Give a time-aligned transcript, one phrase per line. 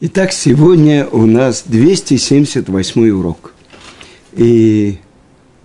[0.00, 3.52] Итак, сегодня у нас 278 урок.
[4.32, 4.98] И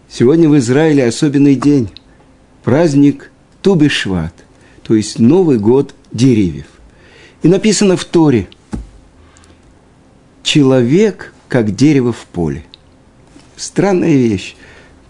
[0.09, 1.89] сегодня в Израиле особенный день.
[2.63, 3.29] Праздник
[3.61, 4.33] Тубишват,
[4.81, 6.65] то есть Новый год деревьев.
[7.43, 8.47] И написано в Торе
[10.41, 12.63] «Человек, как дерево в поле».
[13.55, 14.55] Странная вещь.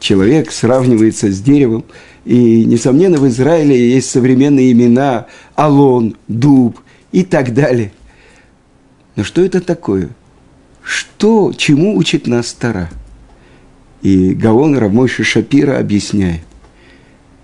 [0.01, 1.85] Человек сравнивается с деревом.
[2.25, 6.77] И, несомненно, в Израиле есть современные имена Алон, Дуб
[7.13, 7.93] и так далее–
[9.15, 10.09] но что это такое?
[10.81, 12.89] Что, чему учит нас Тара?
[14.01, 16.41] И Гаон Рамойши Шапира объясняет,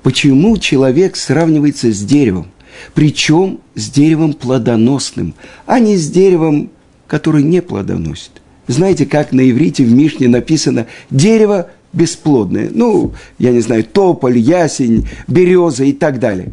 [0.03, 2.47] почему человек сравнивается с деревом,
[2.93, 5.35] причем с деревом плодоносным,
[5.65, 6.69] а не с деревом,
[7.07, 8.31] который не плодоносит.
[8.67, 12.69] Знаете, как на иврите в Мишне написано «дерево бесплодное».
[12.71, 16.51] Ну, я не знаю, тополь, ясень, береза и так далее.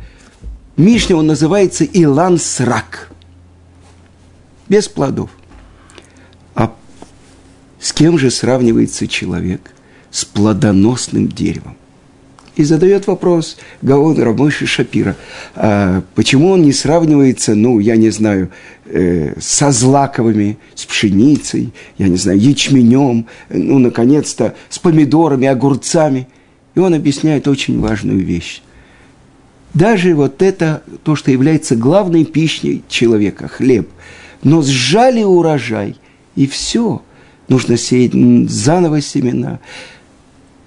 [0.77, 3.11] В Мишне он называется Илан Срак–
[4.69, 5.31] без плодов.
[6.55, 6.75] А
[7.81, 9.73] с кем же сравнивается человек?
[10.11, 11.77] С плодоносным деревом.
[12.57, 15.15] И задает вопрос Гаон Рамойши Шапира,
[15.55, 18.51] а почему он не сравнивается, ну, я не знаю,
[18.87, 26.29] э, со злаковыми, с пшеницей, я не знаю, ячменем, ну, наконец-то, с помидорами, огурцами.
[26.75, 28.63] И он объясняет очень важную вещь.
[29.75, 33.91] Даже вот это, то, что является главной пищей человека, хлеб–
[34.43, 35.97] но сжали урожай,
[36.35, 37.03] и все.
[37.49, 38.13] Нужно сеять
[38.51, 39.61] заново семена,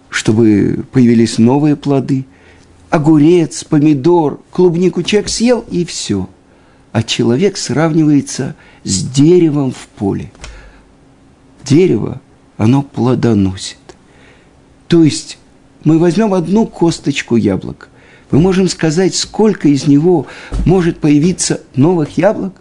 [0.09, 2.25] чтобы появились новые плоды.
[2.89, 6.29] Огурец, помидор, клубнику человек съел, и все.
[6.91, 10.31] А человек сравнивается с деревом в поле.
[11.65, 12.21] Дерево,
[12.57, 13.77] оно плодоносит.
[14.87, 15.37] То есть
[15.83, 17.87] мы возьмем одну косточку яблока.
[18.31, 20.27] Мы можем сказать, сколько из него
[20.65, 22.55] может появиться новых яблок–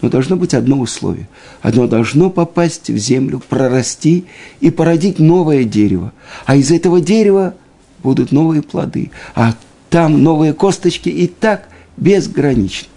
[0.00, 1.28] но должно быть одно условие.
[1.60, 4.26] Оно должно попасть в землю, прорасти
[4.60, 6.12] и породить новое дерево.
[6.46, 7.54] А из этого дерева
[8.02, 9.10] будут новые плоды.
[9.34, 9.54] А
[9.90, 12.88] там новые косточки и так безгранично.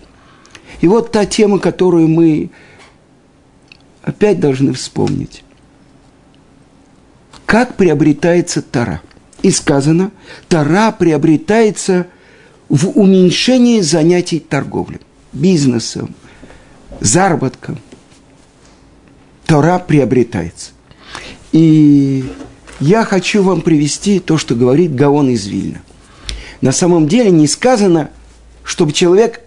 [0.82, 2.50] И вот та тема, которую мы
[4.04, 5.44] опять должны вспомнить.
[7.46, 9.02] Как приобретается Тара?
[9.42, 10.12] И сказано,
[10.48, 12.08] Тара приобретается
[12.70, 15.02] в уменьшении занятий торговлей,
[15.34, 16.16] бизнесом,
[17.02, 17.80] заработком
[19.46, 20.72] Тора приобретается.
[21.52, 22.24] И
[22.80, 25.82] я хочу вам привести то, что говорит Гаон из Вильна.
[26.62, 28.12] На самом деле не сказано,
[28.64, 29.42] чтобы человек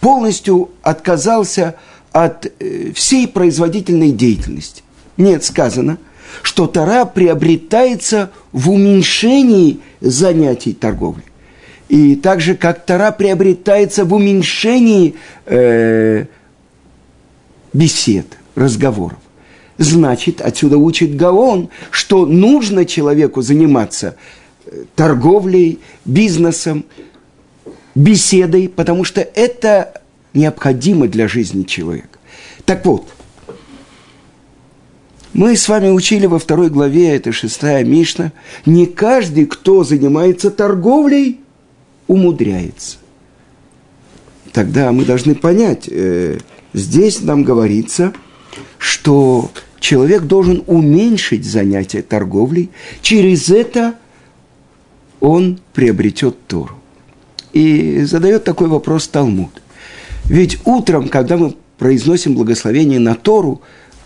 [0.00, 1.74] полностью отказался
[2.12, 4.82] от э, всей производительной деятельности.
[5.16, 5.98] Нет, сказано,
[6.42, 11.24] что Тора приобретается в уменьшении занятий торговли.
[11.88, 15.16] И так же, как Тора приобретается в уменьшении
[15.46, 16.26] э,
[17.72, 19.18] бесед, разговоров.
[19.78, 24.16] Значит, отсюда учит Гаон, что нужно человеку заниматься
[24.66, 26.84] э, торговлей, бизнесом,
[27.94, 30.02] беседой, потому что это
[30.34, 32.18] необходимо для жизни человека.
[32.64, 33.08] Так вот,
[35.32, 38.32] мы с вами учили во второй главе, это шестая Мишна,
[38.66, 41.40] не каждый, кто занимается торговлей,
[42.06, 42.98] умудряется.
[44.52, 46.38] Тогда мы должны понять, э,
[46.72, 48.12] Здесь нам говорится,
[48.78, 49.50] что
[49.80, 52.70] человек должен уменьшить занятие торговлей,
[53.02, 53.94] через это
[55.20, 56.74] он приобретет Тору.
[57.52, 59.62] И задает такой вопрос Талмуд.
[60.24, 63.62] Ведь утром, когда мы произносим благословение на Тору,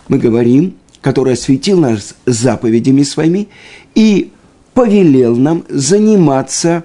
[0.07, 3.47] мы говорим, который осветил нас заповедями своими
[3.93, 4.31] и
[4.73, 6.83] повелел нам заниматься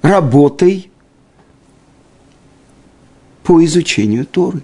[0.00, 0.90] работой
[3.48, 4.60] по изучению Торы.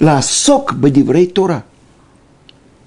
[0.00, 1.64] Ласок бадиврей Тора.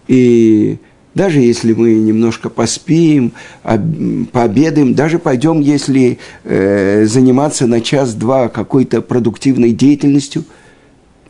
[0.10, 0.80] И
[1.14, 3.32] даже если мы немножко поспим,
[3.64, 10.44] пообедаем, даже пойдем, если э, заниматься на час-два какой-то продуктивной деятельностью,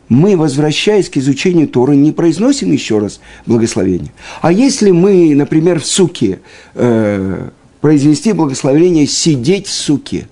[0.08, 4.10] мы, возвращаясь к изучению Торы, не произносим еще раз благословение.
[4.42, 6.40] А если мы, например, в суке,
[6.74, 7.48] э,
[7.80, 10.26] произнести благословение «сидеть в суке»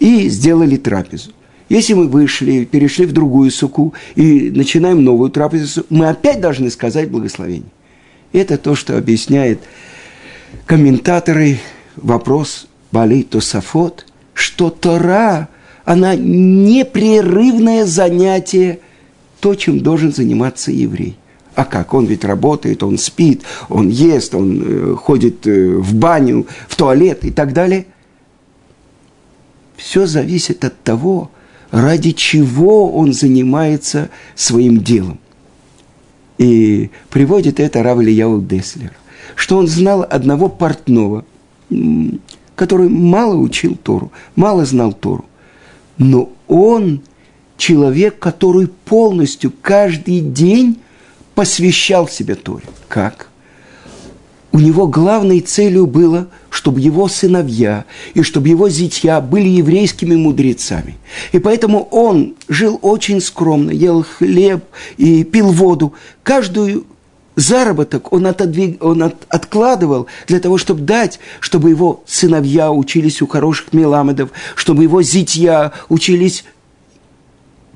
[0.00, 1.30] и сделали трапезу,
[1.72, 7.10] если мы вышли, перешли в другую суку и начинаем новую трапезу, мы опять должны сказать
[7.10, 7.70] благословение.
[8.34, 9.60] Это то, что объясняет
[10.66, 11.58] комментаторы
[11.96, 14.04] вопрос Бали Тосафот,
[14.34, 15.48] что Тора,
[15.86, 18.80] она непрерывное занятие,
[19.40, 21.16] то, чем должен заниматься еврей.
[21.54, 21.94] А как?
[21.94, 27.24] Он ведь работает, он спит, он ест, он э, ходит э, в баню, в туалет
[27.24, 27.86] и так далее.
[29.76, 31.30] Все зависит от того,
[31.72, 35.18] ради чего он занимается своим делом.
[36.38, 38.92] И приводит это Рав Ильяу Деслер,
[39.34, 41.24] что он знал одного портного,
[42.54, 45.24] который мало учил Тору, мало знал Тору.
[45.98, 47.02] Но он
[47.56, 50.78] человек, который полностью каждый день
[51.34, 52.64] посвящал себе Торе.
[52.88, 53.30] Как?
[54.52, 60.98] У него главной целью было, чтобы его сыновья и чтобы его зятья были еврейскими мудрецами.
[61.32, 64.62] И поэтому он жил очень скромно, ел хлеб
[64.98, 65.94] и пил воду.
[66.22, 66.84] Каждую
[67.34, 73.26] заработок он, отодвиг, он от, откладывал для того, чтобы дать, чтобы его сыновья учились у
[73.26, 76.44] хороших меламедов, чтобы его зятья учились.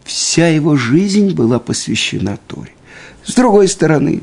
[0.04, 2.72] Вся его жизнь была посвящена Торе.
[3.24, 4.22] С другой стороны,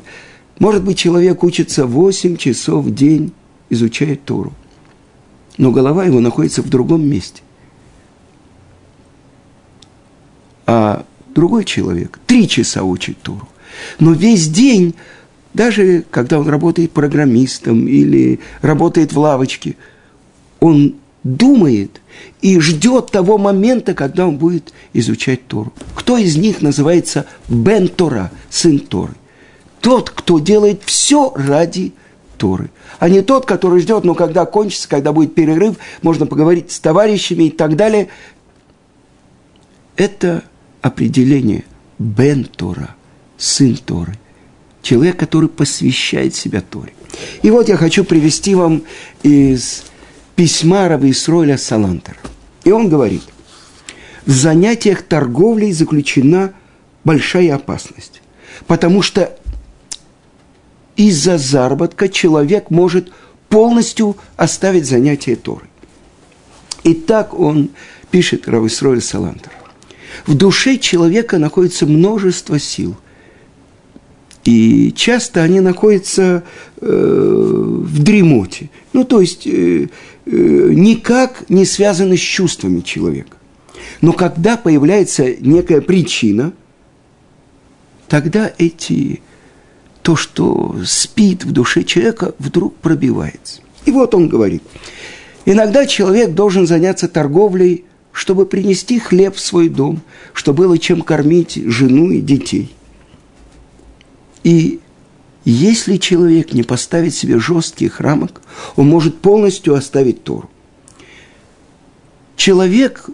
[0.58, 3.32] может быть, человек учится 8 часов в день,
[3.70, 4.52] изучает Тору,
[5.58, 7.42] но голова его находится в другом месте.
[10.66, 11.04] А
[11.34, 13.48] другой человек три часа учит Тору,
[13.98, 14.94] но весь день
[15.54, 19.76] даже когда он работает программистом или работает в лавочке,
[20.60, 22.00] он думает
[22.42, 25.72] и ждет того момента, когда он будет изучать Тору.
[25.94, 29.14] Кто из них называется Бен Тора, сын Торы?
[29.84, 31.92] Тот, кто делает все ради
[32.38, 36.80] Торы, а не тот, который ждет, но когда кончится, когда будет перерыв, можно поговорить с
[36.80, 38.08] товарищами и так далее.
[39.96, 40.42] Это
[40.80, 41.66] определение
[41.98, 42.94] Бен Тора,
[43.36, 44.18] сын Торы
[44.80, 46.94] человек, который посвящает себя Торе.
[47.42, 48.84] И вот я хочу привести вам
[49.22, 49.84] из
[50.34, 52.16] письма Раби Исроиля Салантера.
[52.64, 53.22] И он говорит,
[54.24, 56.54] в занятиях торговлей заключена
[57.04, 58.22] большая опасность,
[58.66, 59.36] потому что
[60.96, 63.12] из-за заработка человек может
[63.48, 65.66] полностью оставить занятие Торы.
[66.82, 67.70] И так он
[68.10, 69.52] пишет Рависроль Салантер.
[70.26, 72.96] В душе человека находится множество сил,
[74.44, 76.44] и часто они находятся
[76.80, 78.68] э, в дремоте.
[78.92, 79.88] Ну, то есть, э,
[80.26, 83.38] э, никак не связаны с чувствами человека.
[84.02, 86.52] Но когда появляется некая причина,
[88.06, 89.22] тогда эти,
[90.04, 93.60] то, что спит в душе человека, вдруг пробивается.
[93.84, 94.62] И вот он говорит,
[95.44, 100.00] иногда человек должен заняться торговлей, чтобы принести хлеб в свой дом,
[100.32, 102.72] чтобы было чем кормить жену и детей–
[104.44, 104.80] и
[105.44, 108.42] если человек не поставит себе жестких рамок,
[108.76, 110.48] он может полностью оставить Тору.
[112.36, 113.08] Человек,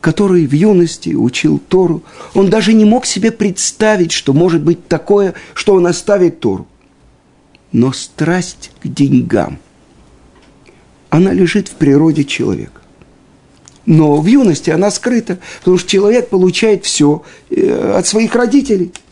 [0.00, 2.02] который в юности учил Тору,
[2.34, 6.66] он даже не мог себе представить, что может быть такое, что он оставит Тору.
[7.72, 9.58] Но страсть к деньгам,
[11.08, 12.80] она лежит в природе человека.
[13.86, 18.92] Но в юности она скрыта, потому что человек получает все э, от своих родителей–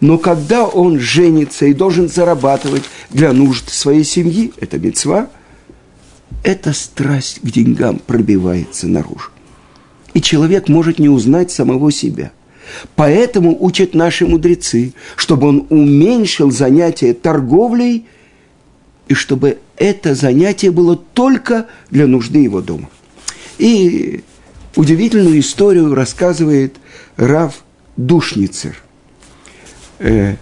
[0.00, 5.28] но когда он женится и должен зарабатывать для нужд своей семьи, это мецва,
[6.44, 9.30] эта страсть к деньгам пробивается наружу.
[10.14, 12.32] И человек может не узнать самого себя.
[12.96, 18.06] Поэтому учат наши мудрецы, чтобы он уменьшил занятие торговлей,
[19.06, 22.90] и чтобы это занятие было только для нужды его дома.
[23.58, 24.22] И
[24.76, 26.76] удивительную историю рассказывает
[27.16, 27.64] Рав
[27.96, 28.76] Душницер–
[29.98, 30.36] э,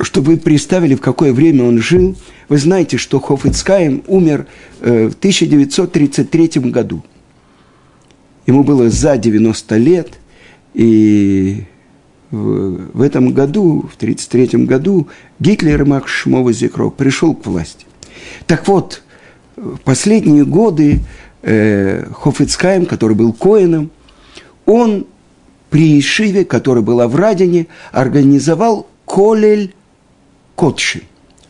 [0.00, 2.16] чтобы вы представили, в какое время он жил,
[2.48, 4.46] вы знаете, что Хофицкаем умер
[4.80, 7.02] э, в 1933 году.
[8.46, 10.12] Ему было за 90 лет,
[10.74, 11.64] и
[12.30, 15.08] в, в этом году, в 1933 году,
[15.40, 17.86] Гитлер Мак Шмова Зикро пришел к власти.
[18.46, 19.02] Так вот,
[19.56, 21.00] в последние годы
[21.42, 23.90] э, Хофицкаем, который был коином,
[24.64, 25.06] он
[25.70, 29.74] при Ишиве, которая была в Радине, организовал Колель
[30.54, 31.02] Котши,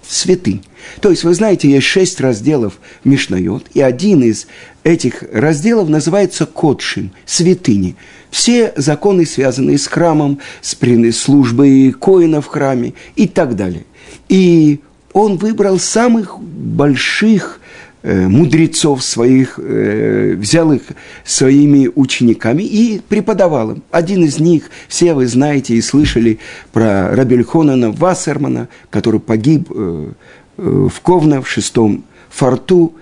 [0.09, 0.65] святынь.
[1.01, 4.47] То есть, вы знаете, есть шесть разделов Мишнайот, и один из
[4.85, 7.97] этих разделов называется Котшим, святыни.
[8.31, 10.77] Все законы, связанные с храмом, с
[11.13, 13.85] службой коина в храме и так далее.
[14.29, 14.81] И
[15.13, 17.61] он выбрал самых больших
[18.07, 20.83] мудрецов своих, э, взял их
[21.25, 23.83] своими учениками и преподавал им.
[23.91, 26.39] Один из них, все вы знаете и слышали
[26.73, 30.13] про Рабельхонана Вассермана, который погиб э,
[30.57, 32.95] в Ковна в шестом форту.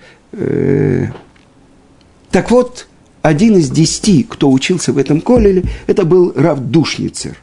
[2.31, 2.89] Так вот,
[3.23, 7.37] один из десяти, кто учился в этом колеле, это был Рав Душницер.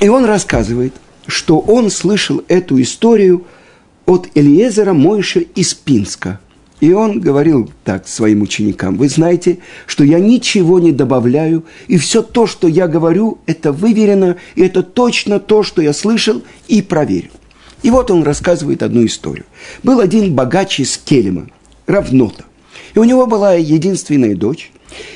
[0.00, 0.92] И он рассказывает,
[1.26, 3.44] что он слышал эту историю–
[4.06, 6.40] от Элиезера Мойша из Пинска.
[6.80, 12.22] И он говорил так своим ученикам, вы знаете, что я ничего не добавляю, и все
[12.22, 17.30] то, что я говорю, это выверено, и это точно то, что я слышал и проверил.
[17.82, 19.46] И вот он рассказывает одну историю.
[19.82, 21.46] Был один богач из Келема,
[21.86, 22.44] Равнота.
[22.94, 24.70] И у него была единственная дочь,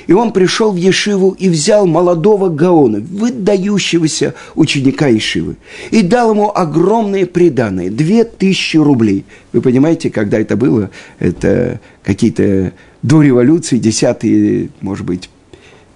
[0.07, 5.57] и он пришел в Ешиву и взял молодого Гаона, выдающегося ученика Ешивы,
[5.91, 9.25] и дал ему огромные приданные, две тысячи рублей.
[9.53, 10.91] Вы понимаете, когда это было?
[11.19, 15.31] Это какие-то до революции, десятые, может быть,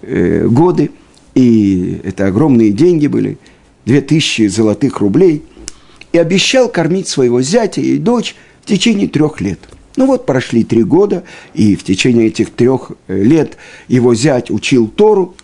[0.01, 0.91] э, годы,
[1.35, 3.37] и это огромные деньги были,
[3.85, 5.43] две тысячи золотых рублей,
[6.11, 9.59] и обещал кормить своего зятя и дочь в течение трех лет–
[9.95, 11.23] ну вот прошли три года,
[11.53, 13.57] и в течение этих трех э, лет
[13.87, 15.35] его зять учил Тору.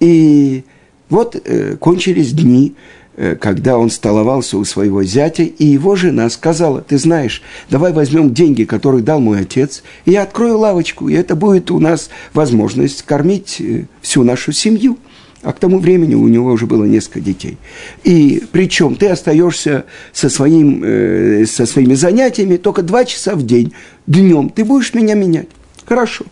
[0.00, 0.64] И
[1.10, 2.74] вот э, кончились дни,
[3.16, 8.32] э, когда он столовался у своего зятя, и его жена сказала, ты знаешь, давай возьмем
[8.32, 13.02] деньги, которые дал мой отец, и я открою лавочку, и это будет у нас возможность
[13.02, 14.98] кормить э, всю нашу семью.
[15.42, 17.58] А к тому времени у него уже было несколько детей.
[18.02, 23.72] И причем ты остаешься со, своим, э, со своими занятиями только два часа в день.
[24.06, 25.48] Днем ты будешь меня менять.
[25.86, 26.24] Хорошо.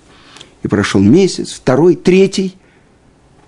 [0.65, 2.57] И прошел месяц, второй, третий.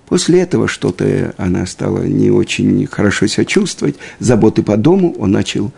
[0.09, 3.97] После этого что-то она стала не очень хорошо себя чувствовать.
[4.21, 5.73] Заботы по дому он начал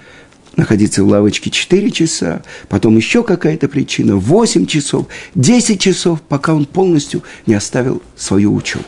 [0.57, 6.67] находиться в лавочке 4 часа, потом еще какая-то причина, 8 часов, 10 часов, пока он
[6.67, 8.85] полностью не оставил свою учебу.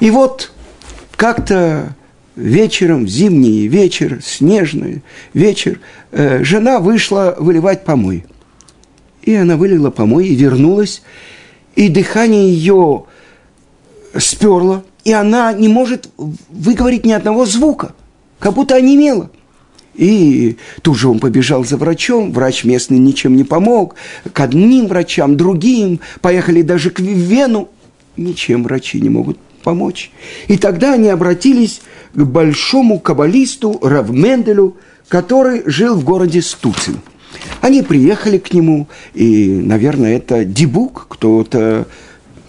[0.00, 0.50] И вот
[1.14, 1.94] как-то
[2.34, 5.02] вечером, зимний вечер, снежный
[5.34, 5.80] вечер,
[6.10, 8.24] э, жена вышла выливать помой.
[9.22, 11.02] И она вылила помой и вернулась,
[11.76, 13.04] и дыхание ее
[14.16, 17.94] сперло, и она не может выговорить ни одного звука,
[18.38, 19.30] как будто онемела.
[19.94, 23.96] И тут же он побежал за врачом, врач местный ничем не помог,
[24.32, 27.68] к одним врачам, другим, поехали даже к Вену,
[28.16, 30.10] ничем врачи не могут помочь.
[30.48, 31.80] И тогда они обратились
[32.12, 34.76] к большому каббалисту Равменделю,
[35.08, 37.00] который жил в городе Стуцин.
[37.60, 41.86] Они приехали к нему, и, наверное, это дебук, кто-то,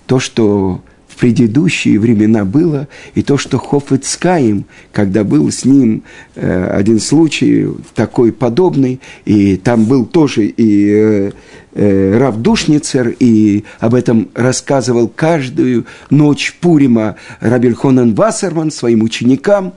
[0.05, 0.81] то, что
[1.21, 6.01] предыдущие времена было, и то, что Хофицкаим, когда был с ним
[6.33, 11.31] э, один случай такой подобный, и там был тоже и э,
[11.75, 19.73] э, Рав Душницер, и об этом рассказывал каждую ночь Пурима Рабельхонен Вассерман своим ученикам.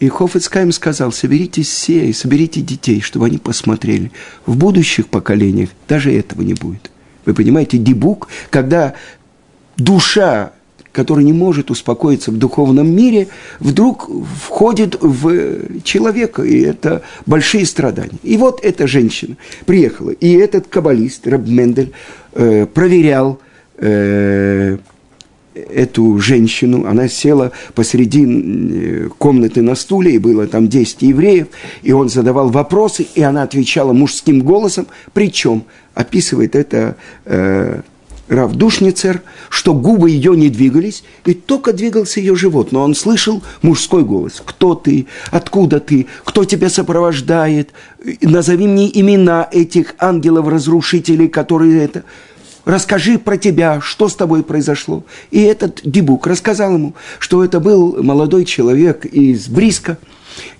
[0.00, 4.10] И Хофицкаим сказал, соберитесь все и соберите детей, чтобы они посмотрели.
[4.46, 6.90] В будущих поколениях даже этого не будет.
[7.26, 8.94] Вы понимаете, дебук, когда
[9.76, 10.52] душа,
[10.92, 13.28] которая не может успокоиться в духовном мире,
[13.60, 14.10] вдруг
[14.44, 18.18] входит в человека, и это большие страдания.
[18.22, 19.36] И вот эта женщина
[19.66, 21.92] приехала, и этот каббалист, Раб Мендель,
[22.34, 23.40] э, проверял
[23.78, 24.76] э,
[25.54, 31.48] эту женщину, она села посреди э, комнаты на стуле, и было там 10 евреев,
[31.82, 35.64] и он задавал вопросы, и она отвечала мужским голосом, причем
[35.94, 37.82] описывает это э,
[38.28, 44.04] Равдушницер, что губы ее не двигались, и только двигался ее живот, но он слышал мужской
[44.04, 44.42] голос.
[44.44, 45.06] «Кто ты?
[45.30, 46.06] Откуда ты?
[46.24, 47.70] Кто тебя сопровождает?
[48.20, 52.04] Назови мне имена этих ангелов-разрушителей, которые это...»
[52.64, 55.04] расскажи про тебя, что с тобой произошло.
[55.32, 59.98] И этот Дебук рассказал ему, что это был молодой человек из Бриска–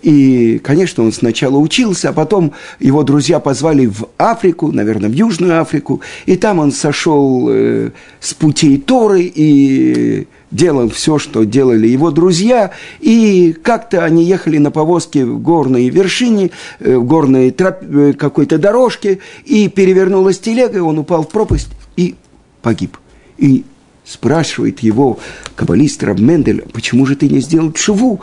[0.03, 5.61] и, конечно, он сначала учился, а потом его друзья позвали в Африку, наверное, в Южную
[5.61, 12.11] Африку, и там он сошел э, с путей Торы и делал все, что делали его
[12.11, 18.13] друзья, и как-то они ехали на повозке в горной вершине, э, в горной троп, э,
[18.13, 22.15] какой-то дорожке, и перевернулась телега, и он упал в пропасть и
[22.61, 22.99] погиб.
[23.39, 23.65] И
[24.05, 25.19] спрашивает его
[25.57, 28.21] каббалист Раб Мендель, почему же ты не сделал чуву?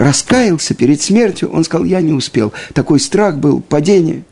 [0.00, 2.54] Раскаялся перед смертью, он сказал, я не успел.
[2.72, 4.24] Такой страх был, падение.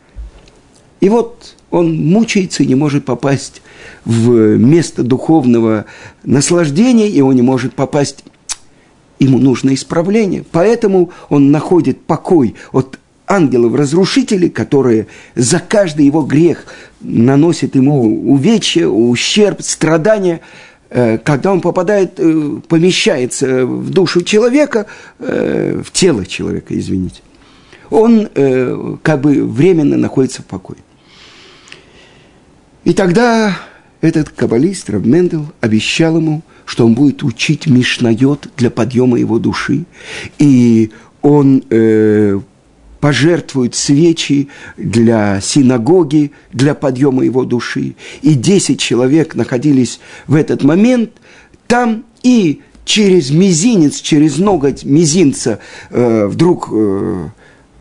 [1.00, 3.60] И вот он мучается и не может попасть
[4.06, 5.84] в место духовного
[6.24, 8.24] наслаждения, и он не может попасть,
[9.18, 10.42] ему нужно исправление.
[10.50, 16.64] Поэтому он находит покой от ангелов-разрушителей, которые за каждый его грех
[17.02, 20.40] наносят ему увечья, ущерб, страдания–
[20.90, 24.86] когда он попадает, э, помещается в душу человека,
[25.18, 27.20] э, в тело человека, извините,
[27.90, 28.28] он
[29.02, 30.78] как бы временно находится в покое.
[32.84, 33.56] И тогда
[34.00, 39.84] этот каббалист Раб Мендел обещал ему, что он будет учить Мишнайот для подъема его души.
[40.38, 40.90] И
[41.22, 42.38] он э,
[43.00, 47.94] пожертвует свечи для синагоги, для подъема его души.
[48.22, 51.10] И десять человек находились в этот момент
[51.66, 57.28] там, и через мизинец, через ноготь мизинца э, вдруг э,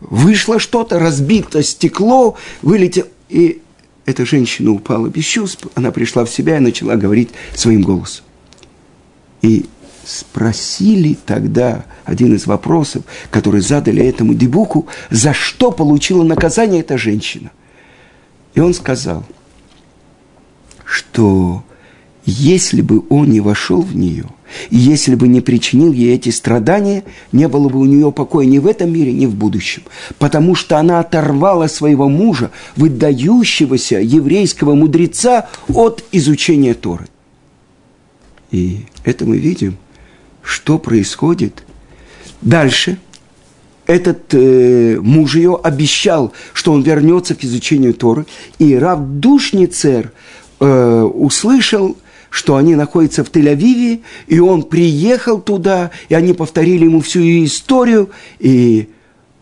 [0.00, 3.60] вышло что-то, разбито стекло, вылетело, и
[4.04, 8.24] эта женщина упала без чувств, она пришла в себя и начала говорить своим голосом.
[9.42, 9.66] И
[10.08, 17.50] спросили тогда один из вопросов, который задали этому дебуку, за что получила наказание эта женщина.
[18.54, 19.24] И он сказал,
[20.86, 21.62] что
[22.24, 24.24] если бы он не вошел в нее,
[24.70, 28.58] и если бы не причинил ей эти страдания, не было бы у нее покоя ни
[28.58, 29.82] в этом мире, ни в будущем.
[30.18, 37.08] Потому что она оторвала своего мужа, выдающегося еврейского мудреца, от изучения Торы.
[38.50, 39.76] И это мы видим,
[40.48, 41.62] что происходит.
[42.40, 42.98] Дальше
[43.86, 48.24] этот э, муж ее обещал, что он вернется к изучению Торы,
[48.58, 50.12] и Рав Душницер
[50.60, 51.96] э, услышал–
[52.30, 58.10] что они находятся в Тель-Авиве, и он приехал туда, и они повторили ему всю историю,
[58.38, 58.90] и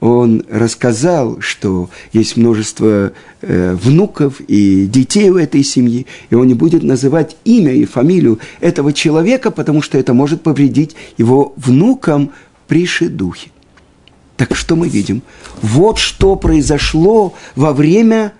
[0.00, 6.54] он рассказал, что есть множество э, внуков и детей у этой семьи, и он не
[6.54, 12.32] будет называть имя и фамилию этого человека, потому что это может повредить его внукам
[12.68, 13.50] при шедухе.
[14.36, 15.22] Так что мы видим?
[15.62, 18.34] Вот что произошло во время,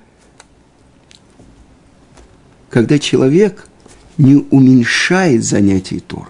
[2.69, 3.69] когда человек–
[4.19, 6.27] не уменьшает занятий Торы.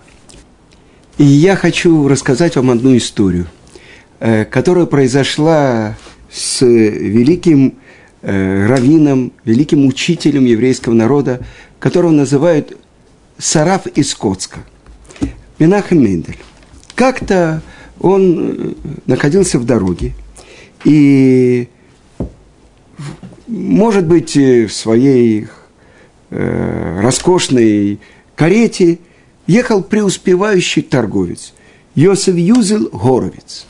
[1.18, 3.47] И я хочу рассказать вам одну историю,
[4.19, 5.97] которая произошла
[6.31, 7.75] с великим
[8.23, 11.41] э, раввином, великим учителем еврейского народа,
[11.79, 12.77] которого называют
[13.39, 14.61] Сараф из Коцка,
[15.59, 16.39] Менахем Мендель.
[16.95, 17.63] Как-то
[18.01, 18.73] он э,
[19.07, 20.15] находился в дороге,
[20.85, 21.69] и,
[23.47, 25.49] может быть, в своей
[26.31, 27.99] э, роскошной
[28.35, 28.99] карете
[29.47, 31.55] ехал преуспевающий торговец
[31.95, 33.67] Йосиф Юзел Горовец.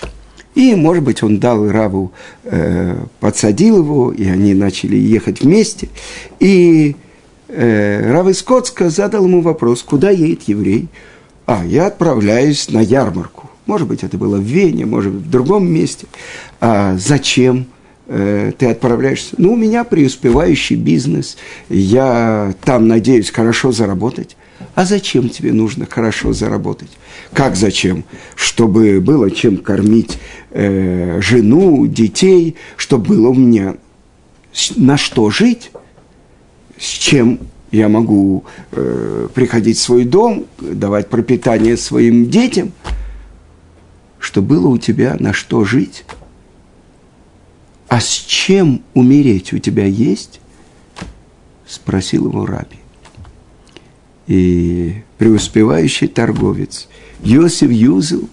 [0.57, 2.13] И, может быть, он дал Раву,
[2.45, 5.91] э, подсадил его, и они начали ехать вместе.
[6.41, 6.97] И
[7.49, 8.43] э, Рав из
[8.91, 10.89] задал ему вопрос, куда едет еврей?
[11.45, 13.51] А, я отправляюсь на ярмарку.
[13.67, 16.07] Может быть, это было в Вене, может быть, в другом месте.
[16.59, 17.67] А зачем?
[18.07, 19.35] Э, ты отправляешься.
[19.37, 21.37] Ну, у меня преуспевающий бизнес,
[21.69, 24.39] я там надеюсь хорошо заработать.
[24.77, 26.91] А зачем тебе нужно хорошо заработать?
[27.33, 28.05] Как зачем?
[28.37, 30.19] Чтобы было чем кормить
[30.51, 33.75] э, жену, детей, чтобы было у меня
[34.77, 35.73] на что жить,
[36.79, 37.41] с чем
[37.73, 42.71] я могу э, приходить в свой дом, давать пропитание своим детям,
[44.21, 46.05] чтобы было у тебя на что жить
[47.89, 50.41] а с чем умереть у тебя есть?
[51.67, 52.77] Спросил его раби.
[54.27, 56.89] И преуспевающий торговец
[57.23, 58.29] Йосиф Юзел,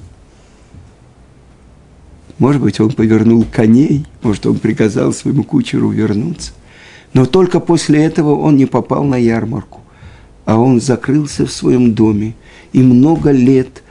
[2.39, 6.51] может быть, он повернул коней, может, он приказал своему кучеру вернуться.
[7.13, 9.81] Но только после этого он не попал на ярмарку,
[10.45, 12.33] а он закрылся в своем доме
[12.73, 13.83] и много лет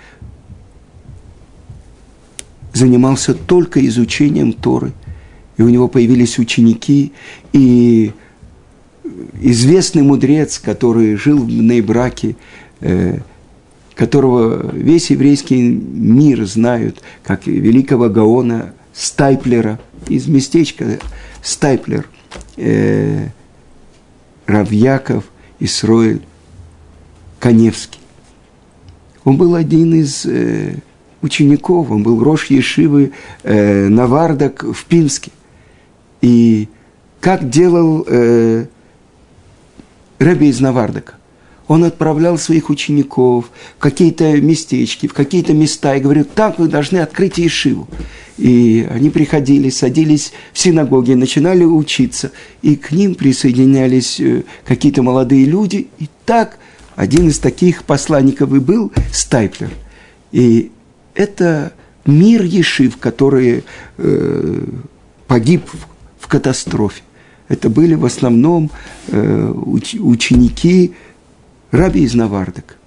[2.72, 4.92] занимался только изучением Торы–
[5.56, 7.12] и у него появились ученики,
[7.52, 8.12] и
[9.40, 12.36] известный мудрец, который жил в Нейбраке,
[12.80, 13.18] э,
[13.94, 20.98] которого весь еврейский мир знают, как великого Гаона Стайплера, из местечка
[21.42, 22.08] Стайплер,
[22.56, 23.28] э,
[24.46, 25.24] Равьяков
[25.60, 26.22] Исроэль
[27.38, 28.00] Коневский.
[29.24, 30.74] Он был один из э,
[31.22, 35.30] учеников, он был Рош Ешивы э, Навардак в Пинске.
[36.20, 36.68] И
[37.20, 38.66] как делал э,
[40.22, 41.14] Рэби из Навардака?
[41.68, 46.98] Он отправлял своих учеников в какие-то местечки, в какие-то места и говорил, так вы должны
[46.98, 47.88] открыть Ешиву.
[48.36, 52.32] И они приходили, садились в синагоге, начинали учиться,
[52.62, 55.88] и к ним присоединялись э, какие-то молодые люди.
[55.98, 56.58] И так
[56.96, 59.70] один из таких посланников и был Стайплер.
[60.32, 60.72] И
[61.14, 61.72] это
[62.04, 63.64] мир Ешив, который
[63.98, 64.64] э,
[65.26, 65.62] погиб
[66.18, 67.02] в катастрофе.
[67.52, 68.70] Это были в основном
[69.08, 70.94] э, уч, ученики
[71.70, 72.78] раби из Навардок.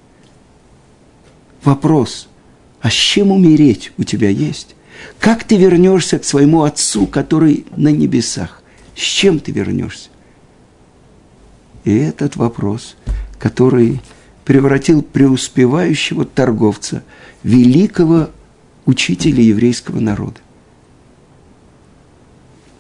[1.64, 2.28] Вопрос,
[2.82, 4.76] а с чем умереть у тебя есть?
[5.20, 8.64] Как ты вернешься к своему отцу, который на небесах?
[8.96, 10.10] С чем ты вернешься?
[11.84, 12.96] И этот вопрос,
[13.38, 14.02] который
[14.46, 17.04] превратил преуспевающего торговца,
[17.44, 18.32] великого
[18.88, 20.40] учителя еврейского народа.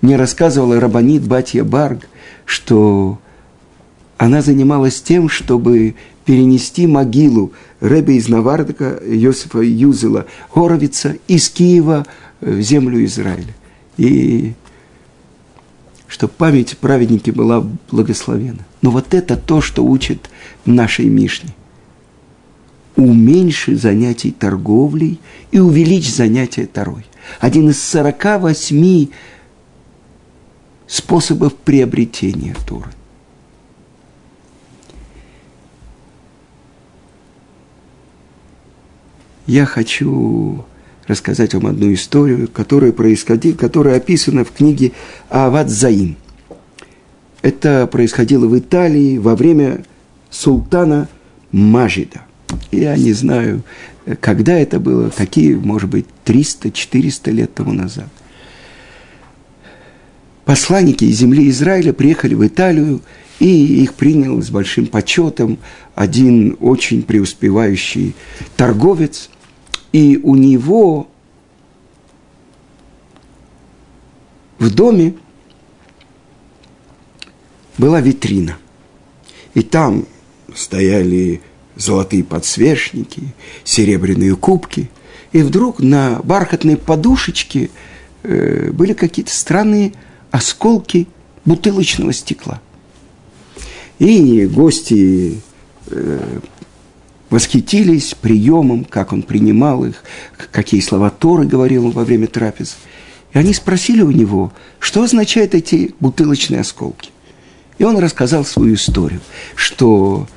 [0.05, 2.07] Мне рассказывала Рабанит Батья Барг,
[2.45, 3.17] что
[4.19, 12.05] она занималась тем, чтобы перенести могилу Рэбе из Навардака, Йосифа Юзела Горовица из Киева
[12.39, 13.55] в землю Израиля.
[13.97, 14.53] И
[16.07, 18.63] чтобы память праведники была благословена.
[18.83, 20.29] Но вот это то, что учит
[20.67, 21.49] нашей Мишне.
[22.95, 27.07] Уменьши занятий торговлей и увеличь занятия Тарой.
[27.39, 29.07] Один из 48
[30.87, 32.89] способов приобретения Торы.
[39.47, 40.65] Я хочу
[41.07, 44.91] рассказать вам одну историю, которая происходила, которая описана в книге
[45.29, 46.17] Ават Заим.
[47.43, 49.85] Это происходило в Италии во время
[50.31, 51.07] султана
[51.51, 52.21] Мажида.
[52.71, 53.61] Я не знаю,
[54.19, 58.09] когда это было, какие, может быть, 300-400 лет тому назад.
[60.45, 63.01] Посланники земли Израиля приехали в Италию,
[63.39, 65.57] и их принял с большим почетом
[65.95, 68.15] один очень преуспевающий
[68.55, 69.29] торговец–
[69.95, 71.07] и у него
[74.59, 75.15] в доме
[77.77, 78.57] была витрина.
[79.53, 80.05] И там
[80.53, 81.41] стояли
[81.77, 83.23] золотые подсвечники,
[83.63, 84.91] серебряные кубки.
[85.31, 87.69] И вдруг на бархатной подушечке
[88.23, 89.93] э, были какие-то странные
[90.35, 91.07] осколки
[91.45, 92.59] бутылочного стекла.
[93.99, 95.39] И гости
[95.87, 96.39] э,
[97.29, 100.03] восхитились приемом, как он принимал их,
[100.51, 102.75] какие слова Торы говорил он во время трапез.
[103.33, 107.11] И они спросили у него, что означают эти бутылочные осколки.
[107.77, 109.21] И он рассказал свою историю,
[109.55, 110.27] что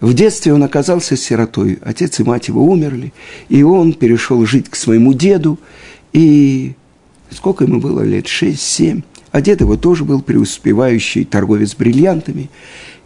[0.00, 3.12] в детстве он оказался сиротой, отец и мать его умерли,
[3.48, 5.58] и он перешел жить к своему деду,
[6.12, 6.74] и
[7.30, 12.50] сколько ему было лет, шесть-семь, а дед его тоже был преуспевающий торговец бриллиантами,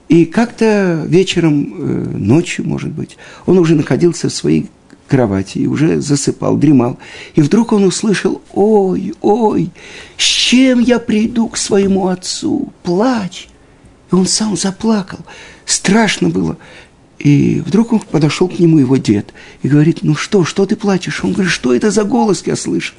[0.08, 4.68] и как-то вечером, э, ночью, может быть, он уже находился в своей
[5.08, 6.98] кровати и уже засыпал, дремал.
[7.34, 9.70] И вдруг он услышал, ой, ой,
[10.16, 12.72] с чем я приду к своему отцу?
[12.82, 13.48] Плач.
[14.10, 15.20] И он сам заплакал.
[15.66, 16.56] Страшно было.
[17.18, 19.32] И вдруг он подошел к нему его дед
[19.62, 21.22] и говорит, ну что, что ты плачешь?
[21.22, 22.96] Он говорит, что это за голос я слышал?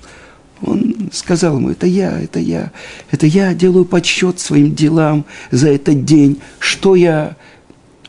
[0.61, 2.71] Он сказал ему, это я, это я,
[3.11, 7.35] это я делаю подсчет своим делам за этот день, что я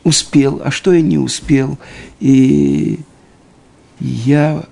[0.03, 1.77] успел, а что я не успел.
[2.19, 2.99] И
[3.99, 4.65] я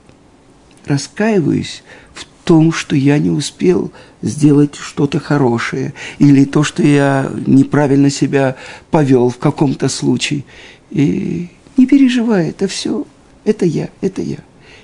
[0.86, 3.92] раскаиваюсь в том, что я не успел
[4.22, 8.56] сделать что-то хорошее, или то, что я неправильно себя
[8.90, 10.44] повел в каком-то случае.
[10.90, 13.06] И не переживай, это все,
[13.46, 14.38] это я, это я.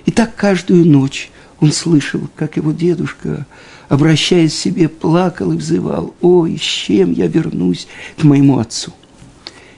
[0.06, 3.46] И так каждую ночь он слышал, как его дедушка,
[3.88, 7.86] обращаясь к себе, плакал и взывал, «Ой, с чем я вернусь
[8.18, 8.92] к моему отцу?»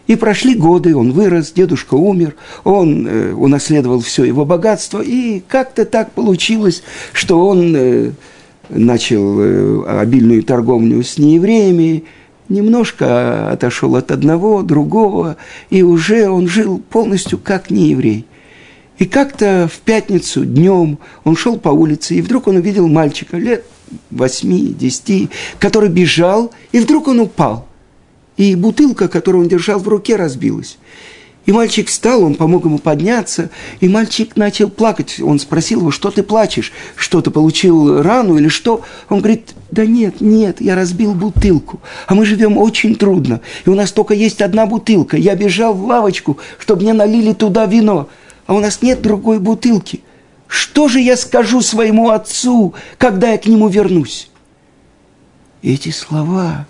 [0.07, 5.85] И прошли годы, он вырос, дедушка умер, он э, унаследовал все его богатство, и как-то
[5.85, 8.11] так получилось, что он э,
[8.69, 12.05] начал э, обильную торговлю с неевреями,
[12.49, 15.37] немножко отошел от одного, другого,
[15.71, 18.27] и уже он жил полностью как нееврей.
[18.99, 23.65] И как-то в пятницу днем он шел по улице, и вдруг он увидел мальчика лет
[24.11, 25.29] восьми, десяти,
[25.59, 27.67] который бежал, и вдруг он упал.
[28.37, 30.79] И бутылка, которую он держал в руке, разбилась.
[31.45, 33.51] И мальчик встал, он помог ему подняться,
[33.81, 35.21] и мальчик начал плакать.
[35.21, 38.83] Он спросил его, что ты плачешь, что ты получил рану или что?
[39.09, 43.75] Он говорит, да нет, нет, я разбил бутылку, а мы живем очень трудно, и у
[43.75, 45.17] нас только есть одна бутылка.
[45.17, 48.09] Я бежал в лавочку, чтобы мне налили туда вино
[48.47, 50.03] а у нас нет другой бутылки.
[50.47, 54.31] Что же я скажу своему отцу, когда я к нему вернусь?
[55.63, 56.67] Эти слова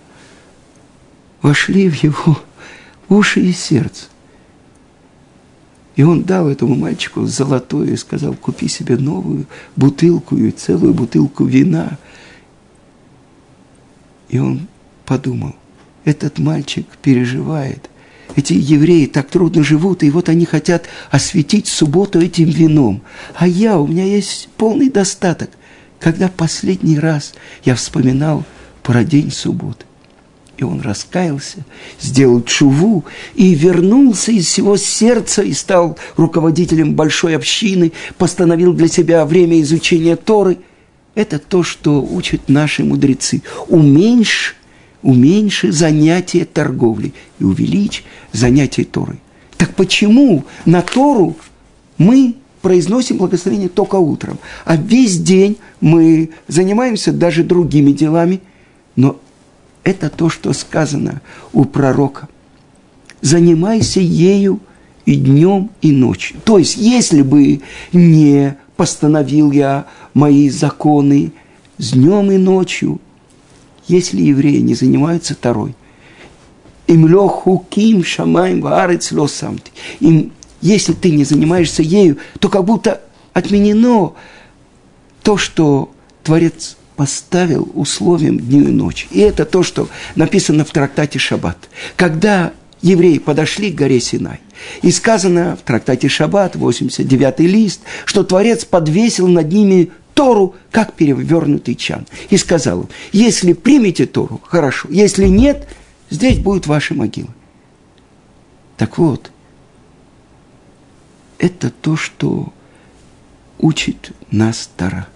[1.41, 2.39] вошли в его
[3.09, 4.07] уши и сердце.
[5.97, 11.45] И он дал этому мальчику золотое и сказал, купи себе новую бутылку и целую бутылку
[11.45, 11.99] вина.
[14.31, 14.69] И он
[15.05, 15.55] подумал,
[16.05, 17.91] этот мальчик переживает
[18.37, 23.03] эти евреи так трудно живут, и вот они хотят осветить субботу этим вином.
[23.35, 25.51] А я, у меня есть полный достаток.
[26.01, 28.45] Когда последний раз я вспоминал
[28.83, 29.85] про день субботы.
[30.57, 31.59] И он раскаялся,
[32.01, 39.25] сделал чуву и вернулся из всего сердца и стал руководителем большой общины, постановил для себя
[39.25, 40.59] время изучения Торы.
[41.15, 43.43] Это то, что учат наши мудрецы.
[43.69, 44.57] Уменьшь
[45.03, 49.21] уменьши занятие торговли и увеличь занятие Торой.
[49.57, 51.37] Так почему на Тору
[51.99, 58.41] мы произносим благословение только утром, а весь день мы занимаемся даже другими делами,
[58.95, 59.19] Но
[59.85, 61.21] это то, что сказано
[61.53, 62.29] у пророка.
[63.21, 64.61] Занимайся ею
[65.07, 66.37] и днем, и ночью.
[66.45, 67.63] То есть, если бы
[67.93, 71.33] не постановил я мои законы
[71.79, 73.01] с днем и ночью,
[73.93, 75.75] если евреи не занимаются Торой,
[76.87, 79.73] им лохуким шамаем ваарец лосамти.
[80.01, 83.01] Им, если ты не занимаешься ею, то как будто
[83.33, 84.15] отменено
[85.23, 85.91] то, что
[86.23, 89.07] Творец поставил условием дню и ночи.
[89.11, 91.69] И это то, что написано в трактате Шаббат.
[91.97, 92.53] Когда
[92.83, 94.41] евреи подошли к горе Синай,
[94.83, 101.75] и сказано в трактате Шаббат, 89 лист, что Творец подвесил над ними Тору, как перевернутый
[101.75, 102.07] чан.
[102.31, 105.69] И сказал им, если примете Тору, хорошо, если нет,
[106.11, 107.31] здесь будут ваши могилы.
[108.77, 109.31] Так вот,
[111.39, 112.53] это то, что
[113.59, 115.09] учит нас Тора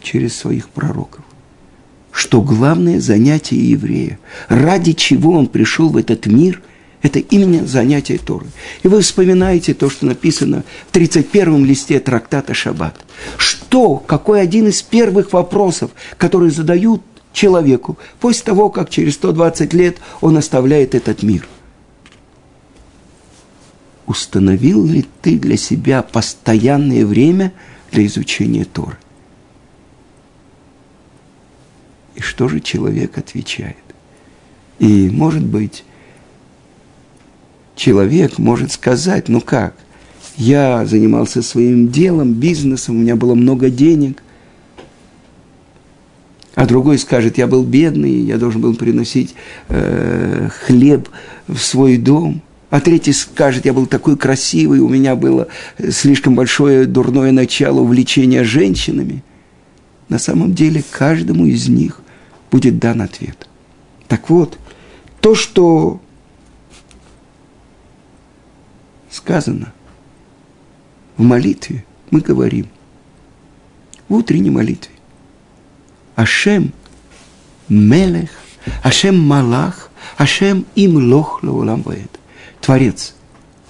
[0.00, 1.24] через своих пророков.
[2.12, 6.62] Что главное занятие еврея, ради чего он пришел в этот мир,
[7.04, 8.46] это именно занятие Торы.
[8.82, 12.98] И вы вспоминаете то, что написано в 31-м листе трактата Шаббат.
[13.36, 17.02] Что, какой один из первых вопросов, которые задают
[17.34, 21.46] человеку после того, как через 120 лет он оставляет этот мир.
[24.06, 27.52] Установил ли ты для себя постоянное время
[27.92, 28.96] для изучения Торы?
[32.14, 33.76] И что же человек отвечает?
[34.78, 35.84] И, может быть,
[37.76, 39.74] человек может сказать, ну как,
[40.36, 44.22] я занимался своим делом, бизнесом, у меня было много денег,
[46.54, 49.34] а другой скажет, я был бедный, я должен был приносить
[49.68, 51.08] э, хлеб
[51.48, 52.42] в свой дом.
[52.70, 55.48] А третий скажет, я был такой красивый, у меня было
[55.90, 59.22] слишком большое дурное начало увлечения женщинами.
[60.08, 62.00] На самом деле каждому из них
[62.50, 63.48] будет дан ответ.
[64.08, 64.58] Так вот,
[65.20, 66.00] то, что
[69.14, 69.72] сказано
[71.16, 72.66] в молитве, мы говорим,
[74.08, 74.92] в утренней молитве.
[76.16, 76.72] Ашем
[77.68, 78.30] Мелех,
[78.82, 81.84] Ашем Малах, Ашем им лох лаулам
[82.60, 83.14] Творец,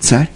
[0.01, 0.31] царь,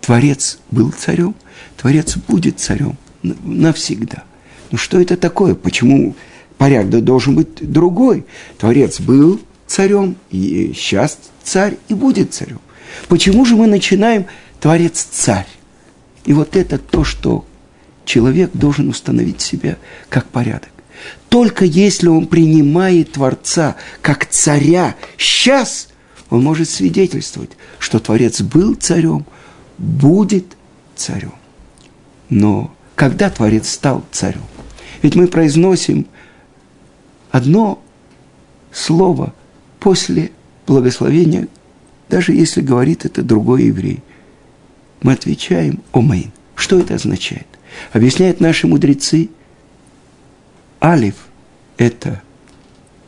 [0.00, 1.34] Творец был царем,
[1.76, 4.24] Творец будет царем навсегда.
[4.70, 5.54] Ну что это такое?
[5.54, 6.14] Почему
[6.58, 8.24] порядок должен быть другой.
[8.58, 12.60] Творец был царем, и сейчас царь и будет царем.
[13.08, 14.26] Почему же мы начинаем
[14.60, 15.46] Творец царь?
[16.24, 17.44] И вот это то, что
[18.04, 19.76] человек должен установить себя
[20.08, 20.70] как порядок.
[21.28, 25.88] Только если он принимает Творца как царя сейчас,
[26.30, 29.26] он может свидетельствовать, что Творец был царем,
[29.78, 30.46] будет
[30.96, 31.34] царем.
[32.30, 34.42] Но когда Творец стал царем?
[35.02, 36.06] Ведь мы произносим
[37.30, 37.82] одно
[38.72, 39.34] слово
[39.80, 40.30] после
[40.66, 41.48] благословения,
[42.14, 44.00] даже если говорит это другой еврей.
[45.02, 46.30] Мы отвечаем «Омейн».
[46.54, 47.48] Что это означает?
[47.92, 49.30] Объясняют наши мудрецы.
[50.80, 51.16] Алиф–
[51.76, 52.22] это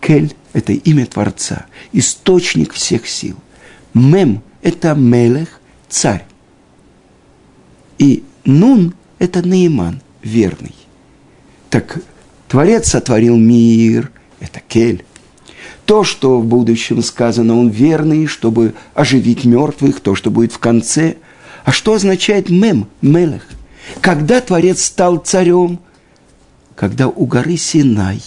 [0.01, 3.37] Кель, это имя Творца, источник всех сил.
[3.95, 6.25] Мем– это Мелех, царь.
[7.99, 10.75] И Нун– это Наиман, верный.
[11.71, 12.01] Так
[12.49, 15.05] Творец сотворил мир, это Кель.
[15.85, 21.17] То, что в будущем сказано, он верный, чтобы оживить мертвых, то, что будет в конце.
[21.65, 23.47] А что означает мем, мелех?
[24.01, 25.79] Когда Творец стал царем?
[26.75, 28.21] Когда у горы Синай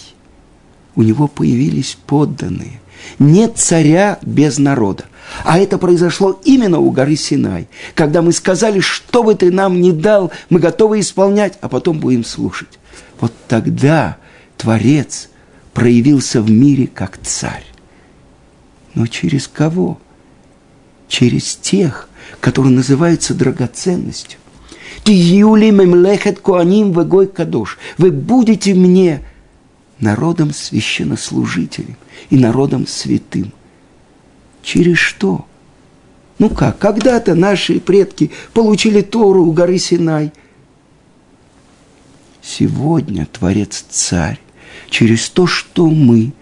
[0.94, 2.80] у него появились подданные.
[3.18, 5.04] Нет царя без народа.
[5.44, 9.92] А это произошло именно у горы Синай, когда мы сказали, что бы ты нам не
[9.92, 12.78] дал, мы готовы исполнять, а потом будем слушать.
[13.20, 14.16] Вот тогда
[14.56, 15.28] Творец
[15.72, 17.64] проявился в мире как царь.
[18.94, 19.98] Но через кого?
[21.08, 22.08] Через тех,
[22.40, 24.38] которые называются драгоценностью.
[25.04, 27.78] Ты юли мемлехет коаним вегой кадош.
[27.98, 29.22] Вы будете мне
[29.98, 31.96] народом священнослужителем
[32.30, 33.52] и народом святым.
[34.62, 35.46] Через что?
[36.38, 40.32] Ну как, когда-то наши предки получили Тору у горы Синай.
[42.42, 44.40] Сегодня Творец Царь
[44.88, 46.32] через то, что мы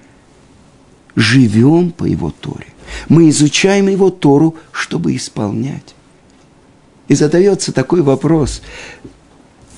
[1.14, 2.67] живем по Его Торе.
[3.09, 5.95] Мы изучаем Его Тору, чтобы исполнять.
[7.09, 8.62] И задается такой вопрос.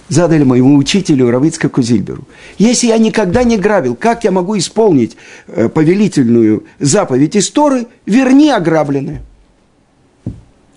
[0.09, 2.25] Задали моему учителю Равицка Кузильберу.
[2.59, 7.87] Если я никогда не грабил, как я могу исполнить э, повелительную заповедь из Торы?
[8.07, 9.23] Верни ограбленное.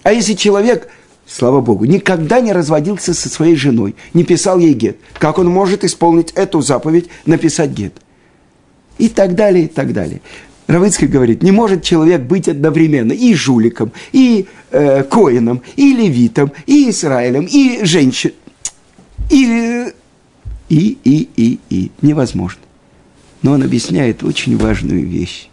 [0.03, 0.87] А если человек
[1.33, 4.97] слава Богу, никогда не разводился со своей женой, не писал ей гет.
[5.17, 7.93] Как он может исполнить эту заповедь, написать гет?
[8.99, 10.21] И так далее, и так далее.
[10.67, 16.89] Равыцкий говорит, не может человек быть одновременно и жуликом, и э, коином, и левитом, и
[16.89, 18.35] Израилем, и женщиной,
[19.29, 19.91] и,
[20.69, 21.91] и, и, и, и.
[22.01, 22.61] Невозможно.
[23.41, 25.49] Но он объясняет очень важную вещь.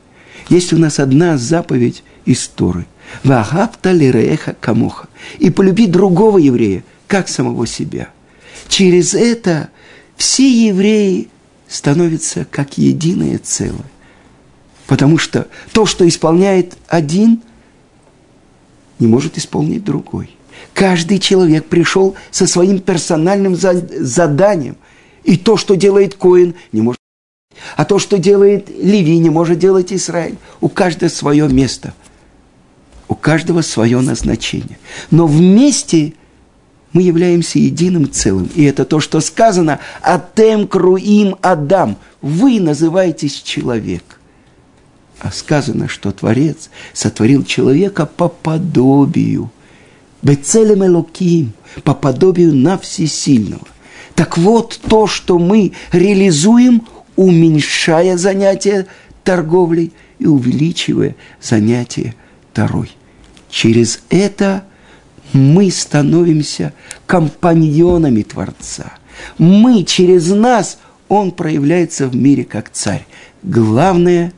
[0.48, 2.86] Есть у нас одна заповедь из Торы.
[3.24, 5.08] Вагапта лиреха камоха.
[5.38, 8.10] И полюби другого еврея, как самого себя.
[8.68, 9.70] Через это
[10.16, 11.28] все евреи
[11.68, 13.90] становятся как единое целое.
[14.86, 17.42] Потому что то, что исполняет один,
[18.98, 20.30] не может исполнить другой.
[20.74, 24.76] Каждый человек пришел со своим персональным заданием.
[25.24, 27.00] И то, что делает Коин, не может
[27.76, 30.36] а то, что делает Леви, не может делать Израиль.
[30.60, 31.94] У каждого свое место.
[33.10, 34.78] У каждого свое назначение.
[35.10, 36.14] Но вместе
[36.92, 38.48] мы являемся единым целым.
[38.54, 41.96] И это то, что сказано «Атем круим Адам».
[42.22, 44.20] Вы называетесь человек.
[45.18, 49.50] А сказано, что Творец сотворил человека по подобию.
[50.22, 53.66] Бецелем Элоким, по подобию на всесильного.
[54.14, 58.86] Так вот, то, что мы реализуем, уменьшая занятие
[59.24, 62.14] торговлей и увеличивая занятие
[62.52, 62.92] второй.
[63.50, 64.64] Через это
[65.32, 66.72] мы становимся
[67.06, 68.92] компаньонами Творца.
[69.38, 73.06] Мы через нас, Он проявляется в мире как царь.
[73.42, 74.32] Главное,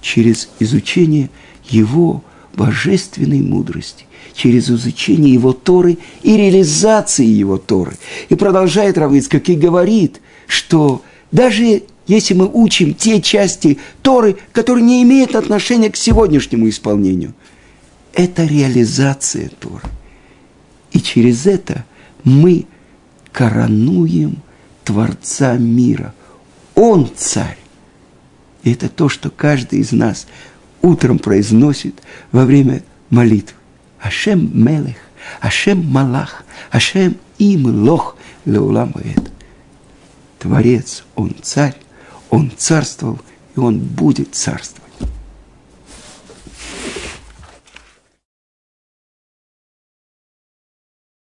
[0.00, 1.30] через изучение
[1.68, 2.22] Его
[2.54, 7.96] божественной мудрости, через изучение Его Торы и реализации Его Торы.
[8.28, 15.02] И продолжает Равыцкак и говорит, что даже если мы учим те части Торы, которые не
[15.02, 17.34] имеют отношения к сегодняшнему исполнению.
[18.18, 19.88] Это реализация Торы.
[20.90, 21.84] И через это
[22.24, 22.66] мы
[23.30, 24.38] коронуем
[24.82, 26.12] Творца мира.
[26.74, 27.58] Он царь.
[28.64, 30.26] И это то, что каждый из нас
[30.82, 32.02] утром произносит
[32.32, 33.56] во время молитвы.
[34.00, 34.96] Ашем Мелех,
[35.40, 38.94] Ашем Малах, Ашем Им Лох Леулам
[40.40, 41.76] Творец, Он царь,
[42.30, 43.20] он царствовал,
[43.54, 44.87] и он будет царствовать.